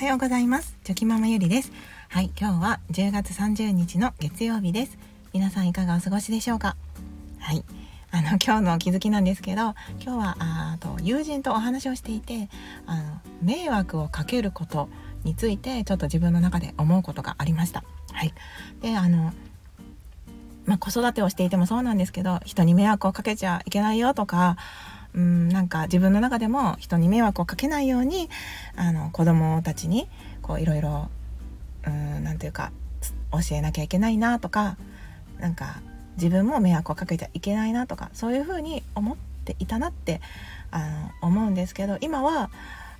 [0.00, 0.78] はようございます。
[0.82, 1.70] チョキママゆりです。
[2.08, 4.96] はい今日は10月30日の月曜日です。
[5.34, 6.74] 皆さんいかがお過ごしでしょうか？
[7.38, 7.62] はい。
[8.10, 12.48] あの今日の気づきなんですけど今日はあと友人とお話をしていて
[12.86, 14.88] あの迷惑をかけること
[15.24, 17.84] についてちょっと自分の中で思うことがありました。
[18.10, 18.32] はい。
[18.80, 19.34] であの
[20.64, 24.56] まあ、子育てをしていてもそうなんですけど人に迷惑をかけちゃいけないよとか
[25.14, 28.28] うんなんか自分の中でも人に迷惑をかけないように
[28.76, 30.08] あの子供たちに
[30.42, 31.08] こういろいろ
[31.84, 32.72] 何て言うか
[33.32, 34.76] 教えなきゃいけないなとか
[35.38, 35.80] なんか
[36.16, 40.20] 自分も迷惑をかけちゃいけないなとかそういうふうに思っていたなって
[40.70, 42.50] あの思うんですけど今は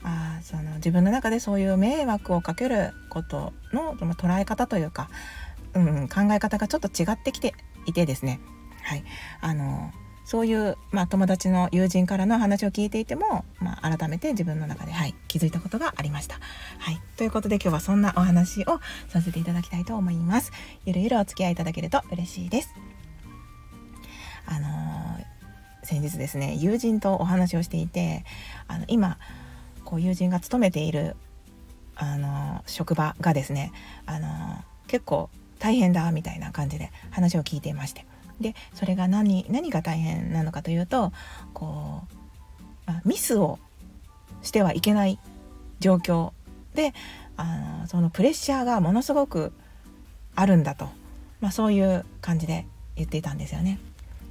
[0.02, 5.10] あその自分の中でそういう迷惑をかけることの捉え方というか、
[5.74, 7.54] うん、考え方がちょっと違ってきて
[7.86, 8.40] いてですね。
[8.82, 9.04] はい。
[9.40, 9.92] あの
[10.30, 16.36] そういう、まあ、友達の友人からの話を聞いていても、まあ、改めて自分の中で、はい、気づいたことがありました。
[16.78, 20.52] はい、ということで今日はそんなお話をさせていただきたいと思います。
[20.86, 22.72] ゆるゆるお付き合いいただけると嬉しいです。
[24.46, 25.24] あのー、
[25.82, 28.24] 先日ですね友人とお話をしていて
[28.68, 29.18] あの今
[29.84, 31.16] こう友人が勤めている
[31.96, 33.72] あの職場がですね
[34.06, 34.28] あの
[34.86, 38.06] 結構大変だみたいな感じで話を聞いていまして
[38.40, 41.12] でそれが何何が大変なのかというと
[41.52, 42.02] こ
[42.88, 43.58] うミスを
[44.42, 45.18] してはいけない
[45.80, 46.32] 状況。
[46.74, 46.94] で
[47.36, 49.52] あのそのプレッシャーがものすごく
[50.34, 50.88] あるんだと、
[51.40, 53.78] まあ、そういう感じで言っていたんですよね。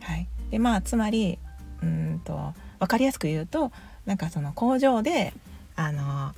[0.01, 1.37] はい、でまあつまり
[1.81, 3.71] うんと分かりやすく言うと
[4.05, 5.33] なんかその工場で
[5.75, 6.33] あの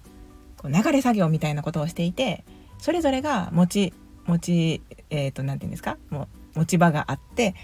[0.58, 2.44] こう流れ作業みたいなことをしていて
[2.80, 3.94] それぞれが持ち
[4.26, 5.98] 持ちえっ、ー、と何て言うんですか？
[6.10, 7.56] もう持ち場があって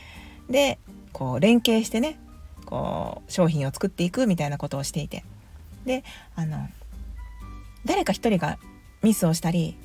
[0.49, 0.79] で
[1.13, 2.19] こう連携してね
[2.65, 5.23] こう商品を作っていくみたいなことをしていて
[5.85, 6.03] で
[6.35, 6.67] あの
[7.85, 8.57] 誰か一人が
[9.01, 9.77] ミスをしたり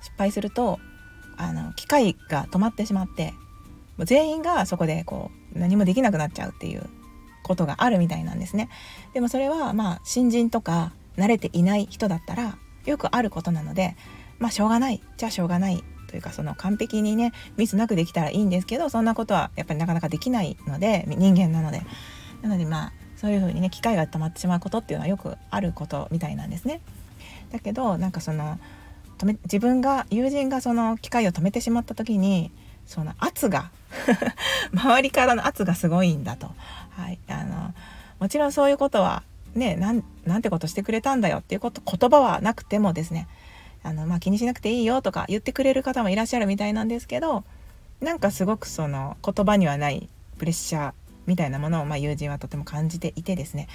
[0.00, 0.78] 失敗すると
[1.36, 3.32] あの機械が止まってしまって
[3.96, 6.84] もう全員がそこでこう何もできなくなっちゃうっていう
[7.42, 8.68] ことがあるみたいなんですね。
[9.12, 13.96] でもそれはまあ新人とか慣れていない人だったらよくあることなので
[14.38, 15.82] まあしょうがないじゃあしょうがない
[16.14, 21.82] というかその完璧にねミスなくできたらいいんですけどそんなことはやっぱりなかなかできないので人間なので
[22.40, 26.80] なのでまあそういう風にね機械が止まってしまうことっていうのはよくあることみたいなんですね。
[27.50, 28.60] だけどなんかその
[29.18, 32.52] 止め自分が友人がその機械を止めてしまった時に
[32.86, 33.72] その圧が
[34.72, 36.48] 周りからの圧がすごいんだと。
[36.90, 37.74] はい、あの
[38.20, 39.24] もちろんそういうことは
[39.56, 43.26] ねなんなんてことしてくれたんだよっていうこと言葉はなくてもですね
[43.84, 47.44] あの、まあ、気にしなくていいよとか言ってくれる方もいらっしゃるみたいなんですけど
[48.00, 50.08] なんかすごくその言葉にはない
[50.38, 50.92] プレッシャー
[51.26, 53.68] みたいなものを、まあ、友人はとても感じていてですね。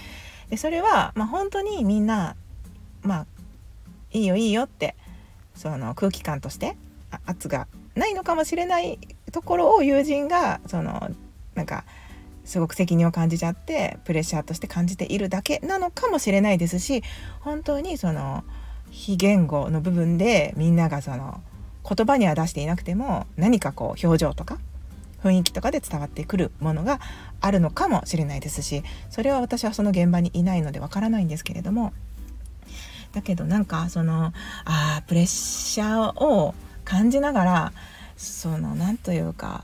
[0.50, 2.36] でそれは、まあ、本当にみんな
[3.02, 3.26] まあ
[4.12, 4.96] いいよいいよって
[5.56, 6.76] その空気感として
[7.26, 9.00] 圧がないのかもしれない
[9.32, 11.10] ところを友人がその
[11.56, 11.86] なんか
[12.46, 17.04] すごく責任を感じちゃってプレッシャーとして感じているだけなのかもしれないですし
[17.42, 18.44] 本当にその
[18.92, 21.42] 非言語の部分でみんながその
[21.88, 24.58] 言葉には出していなくても何かこう表情とか
[25.24, 27.00] 雰囲気とかで伝わってくるものが
[27.42, 31.94] あるのかもしれないですしそれは私はその現場にいないのでわからないんですけれども。
[33.12, 34.34] だけどなんかその
[34.66, 36.54] あプレッシャーを
[36.86, 37.74] 感じながら
[38.18, 39.64] その何というか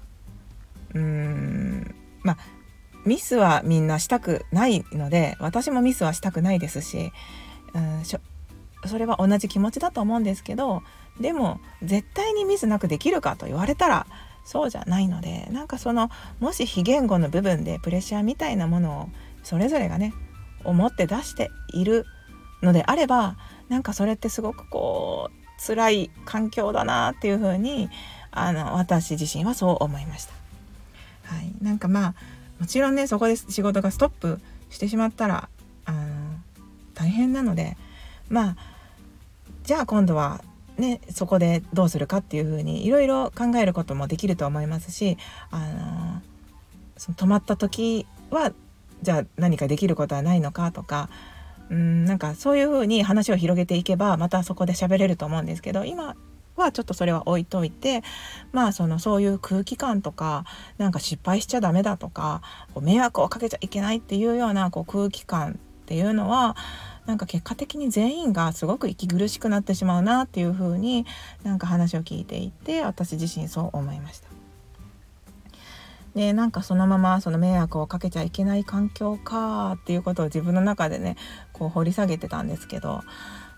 [0.95, 2.37] うーんまあ
[3.05, 7.11] ミスはみんなしたくないので私もミスはしたくないですし、
[7.75, 8.03] うん、
[8.87, 10.83] それは同じ気持ちだと思うんですけど
[11.19, 14.05] でも絶対にミスなくできるかと言われたら
[14.43, 16.09] そうじゃないのでなんかその
[16.39, 19.09] もし非言語の部分でプレッシャーみたいなものを
[19.43, 20.13] それぞれがね
[20.63, 22.05] 思って出している
[22.61, 23.37] のであれば
[23.69, 27.89] なんかそれってすごくこう辛い環境だなっていうふうに
[28.31, 30.33] あの私自身はそう思いました。
[31.23, 32.15] はい、なんかまあ
[32.59, 34.39] もちろんねそこで仕事がストップ
[34.69, 35.49] してしまったら
[35.85, 35.99] あの
[36.93, 37.77] 大変なので
[38.29, 38.55] まあ
[39.65, 40.43] じゃあ今度は
[40.77, 45.17] ね、そこでどうするかっていうふうにいろいろ考えることもできると思いますし、
[45.49, 46.21] あの
[46.97, 48.51] その止まった時は
[49.01, 51.09] じゃあ何かできることはないのかとか
[51.69, 56.15] うんなんかそういうふうに話を広げていけばまたそこで喋れると思うんですけど今
[56.55, 58.01] はちょっとそれは置いといて
[58.51, 60.45] まあそのそういう空気感とか
[60.77, 62.41] なんか失敗しちゃダメだとか
[62.73, 66.55] こう迷惑をかけちゃいけないっていうようなこう空気感っていうのは
[67.05, 71.05] なんか結果的に全員がすごく息苦しくなってしまうなっていう風に
[71.43, 74.27] なんか話を聞いていて私自身そう思いました。
[76.15, 81.17] でなんかそのままその迷惑をかけちゃいけない環境かっていうことを自分の中でね
[81.51, 83.01] こう掘り下げてたんですけど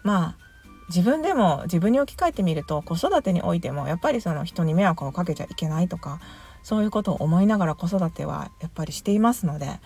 [0.03, 0.47] まあ
[0.89, 6.19] 自分でも自分に置き換えてみると子育てにおいてもやっぱりその人に迷惑をかけちゃいけないとか
[6.63, 9.79] そういうことを思いながら子育てはやっぱりしていますので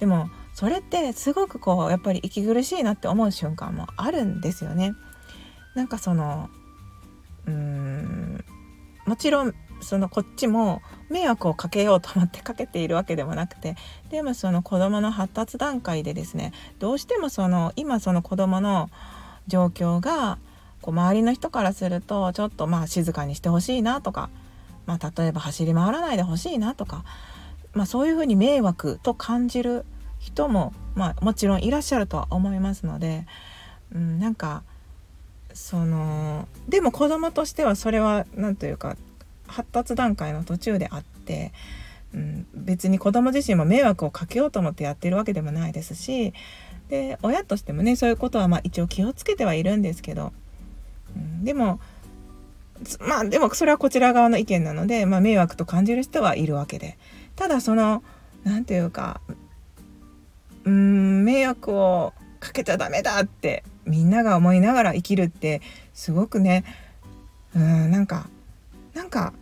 [0.00, 4.94] でもそれってすごくこうやっぱり息苦しいなって思う瞬間もあるんですよね。
[5.74, 6.48] なんかその
[7.46, 8.44] うーん
[9.06, 10.80] もちろんそのこっちも
[11.10, 13.76] 迷惑をかけようと思ってかけているわけでもなくて
[14.08, 18.88] でもその子どもの発達段階でですねどうしてもその今その子どもの
[19.48, 20.38] 状況が
[20.80, 24.30] こう周りの人からするとちょっとまあ静かにしてほしいなとか、
[24.86, 27.04] まあ、例えば走り回らないでほしいなとか、
[27.74, 29.84] まあ、そういうふうに迷惑と感じる
[30.26, 33.26] 人も、まあ、もちろんいらっしゃるとは思いますので、
[33.94, 34.64] うん、なんか
[35.54, 38.96] そのでも子供としてはそれは何というか
[39.46, 41.52] 発達段階の途中であって、
[42.12, 46.34] うん、別に子供自身も迷惑をかけようと思ってやってるわけでもないですし
[46.88, 50.32] で親としてもねそういうことはまあ一応気をつけてはいるんですけど、
[51.14, 51.78] うん、でも
[53.00, 56.98] まあでもそれはこちら側の意見なので、まあ、迷惑と感じる人はいるわけで。
[57.36, 58.02] ただその
[58.44, 59.20] 何て言うか
[60.66, 65.62] うーん迷惑をかけちゃダメだってみんなが思いながら生きるって
[65.94, 66.64] すごくね
[67.54, 68.28] うーんなんか
[68.94, 69.32] なんか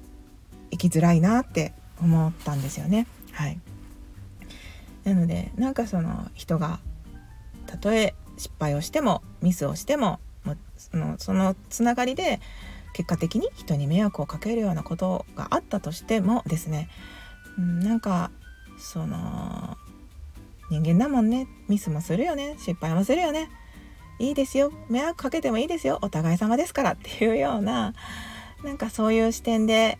[0.70, 3.06] 生きづらいなって思ったんですよね。
[3.32, 3.58] はい、
[5.04, 6.78] なのでなんかその人が
[7.66, 10.20] たとえ失敗をしてもミスをしても
[10.76, 12.40] そのそのつながりで
[12.92, 16.88] 結果的に人に迷惑をかけるようなことがあったとしてもですね、
[17.58, 18.30] なんか
[18.78, 19.76] その
[20.70, 21.46] 人間だもんね。
[21.68, 22.54] ミスもするよね。
[22.58, 23.50] 失敗もするよね。
[24.18, 24.72] いいですよ。
[24.88, 25.98] 迷惑かけてもいいですよ。
[26.02, 26.92] お互い様ですから。
[26.92, 27.94] っていうような
[28.64, 29.98] なんかそういう視点で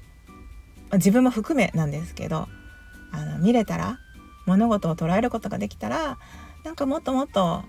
[0.93, 2.49] 自分も含めなんですけど
[3.12, 3.99] あの見れたら
[4.46, 6.19] 物事を捉えることができたら
[6.64, 7.62] なんかもっともっと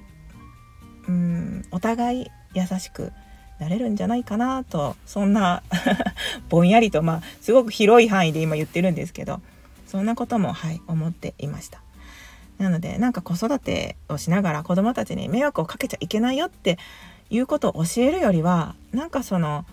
[1.07, 3.11] うんお互い優しく
[3.59, 4.63] なれるんじゃないかな。
[4.63, 5.63] とそんな
[6.49, 9.41] ぼんやりとまあすごく広い範囲で今言ってるんですけど
[9.87, 11.84] そんなこともはい思っていました。
[12.57, 16.77] なのでなんか子育てをしながら子どもたちに迷惑をかけちゃいけないよって
[17.29, 19.65] いうことを教えるよりはなんかその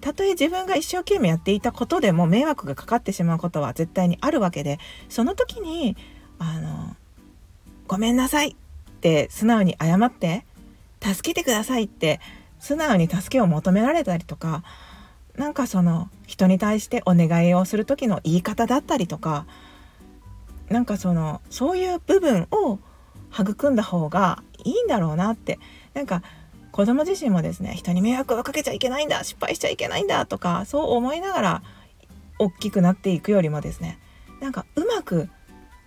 [0.00, 4.78] たとえ自分が一生懸命やっていたことでも迷惑がかかってしまうことは絶対にあるわけで
[5.08, 5.96] その時に
[6.38, 6.96] あの
[7.86, 10.44] 「ごめんなさい」って素直に謝って
[11.02, 12.20] 「助けてください」って
[12.58, 14.62] 素直に助けを求められたりとか
[15.36, 19.46] なんかその人に対してお願いをする時の言い方だったりとか
[20.70, 22.78] なんかそのそういう部分を
[23.32, 25.58] 育んだ方がいいんだろうなって。
[25.92, 26.22] なんか
[26.72, 31.62] 子供自身もですね人に迷惑をかけちゃいけないんだ失敗しちゃいけないんだとかそう思いながら
[32.38, 33.98] 大きくなっていくよりもですね。
[34.40, 35.28] なんかうまく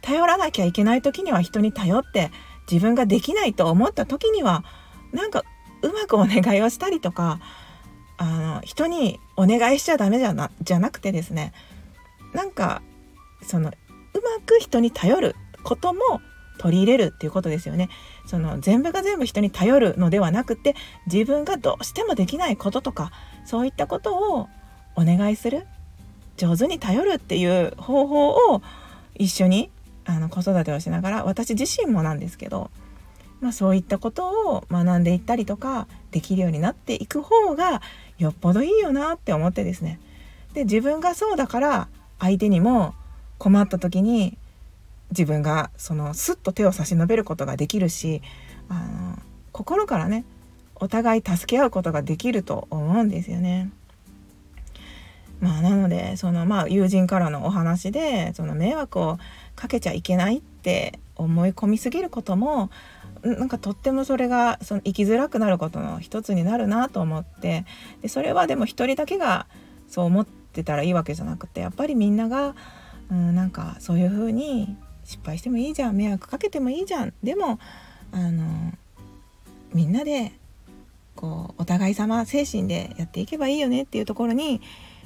[0.02, 2.30] 頼らなきゃいけない時には人に頼って
[2.70, 4.64] 自分ができないと思った時には
[5.12, 5.44] なんか
[5.82, 7.40] うまくお願いをしたりとか
[8.18, 11.54] あの人にお願いしちゃダメじゃなじゃなくてですね
[12.34, 12.84] なんか
[13.42, 13.72] その
[14.40, 16.00] く人に頼ることも
[16.58, 17.90] 取り入れるっていうことですよね。
[18.26, 20.76] その全部が全部人に頼るのではなくて
[21.12, 23.12] 自分がどうしてもできないこととか
[23.46, 24.48] そういったことを
[24.96, 25.66] お願いする
[26.38, 28.62] 上手に頼るっていう方法を
[29.16, 29.70] 一緒に
[30.06, 32.72] あの子育てをしながら私自身もなんですけど、
[33.42, 37.82] まあ、そういったことを学んでいったりとかできるようになっていく方が
[38.18, 40.00] よっぽどいいよなって思ってですね
[40.54, 41.88] で自分がそうだから
[42.20, 42.94] 相手にも
[43.44, 44.38] 困った時に
[45.10, 48.22] 自分がそのスッと手を差し伸べることができるし
[48.70, 49.18] あの
[49.52, 50.24] 心からね
[50.76, 53.70] お互い助け合うことができると思うんですよね。
[55.42, 59.18] まあ、なのでその、まあ、友人からのお話でその迷惑を
[59.58, 62.70] かけちゃいけないって思い込みすぎることも
[63.24, 67.66] なんかとってもそれがその生きづらくなることの一つになるなと思って
[68.02, 69.48] でそれはでも一人だけが
[69.90, 72.56] そう思ってたらいいわけじゃなくてやっぱりみんなが、
[73.14, 77.60] うん、なんかそういう風に失敗してもいいじゃん迷惑かけてもいいじゃんでも
[78.12, 78.74] あの
[79.74, 80.32] みんなで
[81.16, 84.62] こうお互い様精神でやっていけばいいよねっていうところに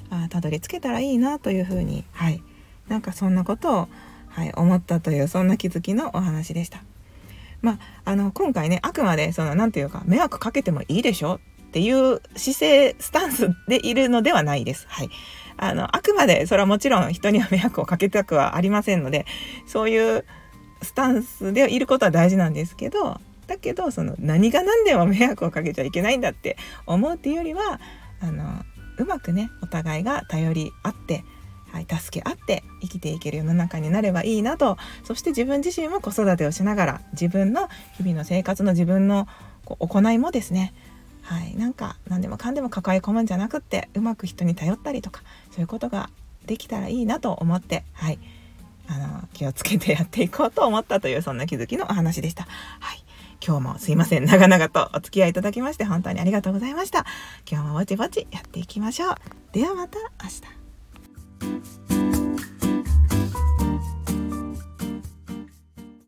[0.10, 2.42] あたどり着けたらいいなというふうにはい
[2.88, 3.88] なんかそんなことを、
[4.30, 6.82] はい、思ったというそんな気づきのお話でした。
[7.62, 14.86] まあ、あの今回ねあくまでその何て言うか迷惑かけてもいいでしょっていう姿勢スタンスでいるのではないです。
[14.88, 15.10] はい、
[15.58, 19.26] あのあくまでそれはもちろん人には迷惑をかけたくはありませんので
[19.66, 20.26] そういう
[20.82, 27.80] スタンスでいることは大事なんですけどだけどその何が何でも迷惑をかけちゃいけないんだって思うっていうよりは
[28.20, 28.64] あの
[28.98, 31.24] うまくねお互いが頼り合って、
[31.72, 39.28] はい、助け合って生きていける世の中になればいいなとそして自分自身も子育てをしながら自分の日々の生活の自分の
[39.80, 40.74] 行いもですね
[41.27, 46.10] はい、なんか何でもかんでも抱え込むんじゃなくってうまく人に頼ったりとかそういうことが
[46.46, 48.19] できたらいいなと思って、はい、
[48.88, 52.48] あの気をつけてやっていこうと思ったというそんな気づきのお話でした。
[52.79, 53.03] はい。
[53.46, 54.25] 今日もすいません。
[54.25, 57.05] 長々とお付き合いいただきまして本当にありがとうございました。
[57.50, 59.15] 今日もぼちぼちやっていきましょう。
[59.51, 60.29] ではまた明
[62.12, 62.17] 日。